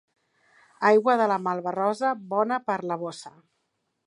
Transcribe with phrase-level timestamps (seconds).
[0.89, 3.37] Aigua de la Malva-rosa, bona per la bossa.